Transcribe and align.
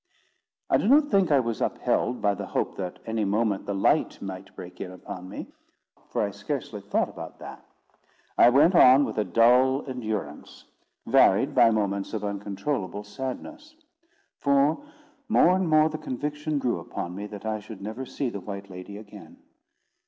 I 0.67 0.77
do 0.77 0.87
not 0.87 1.11
think 1.11 1.29
I 1.31 1.39
was 1.39 1.61
upheld 1.61 2.23
by 2.23 2.33
the 2.33 2.47
hope 2.47 2.75
that 2.77 2.97
any 3.05 3.23
moment 3.23 3.67
the 3.67 3.75
light 3.75 4.19
might 4.19 4.55
break 4.55 4.81
in 4.81 4.91
upon 4.91 5.29
me; 5.29 5.53
for 6.09 6.23
I 6.23 6.31
scarcely 6.31 6.81
thought 6.81 7.07
about 7.07 7.37
that. 7.37 7.63
I 8.35 8.49
went 8.49 8.73
on 8.73 9.05
with 9.05 9.19
a 9.19 9.23
dull 9.23 9.87
endurance, 9.87 10.65
varied 11.05 11.53
by 11.53 11.69
moments 11.69 12.15
of 12.15 12.23
uncontrollable 12.23 13.03
sadness; 13.03 13.75
for 14.39 14.83
more 15.29 15.55
and 15.55 15.69
more 15.69 15.87
the 15.87 15.99
conviction 15.99 16.57
grew 16.57 16.79
upon 16.79 17.13
me 17.13 17.27
that 17.27 17.45
I 17.45 17.59
should 17.59 17.83
never 17.83 18.03
see 18.03 18.31
the 18.31 18.39
white 18.39 18.71
lady 18.71 18.97
again. 18.97 19.37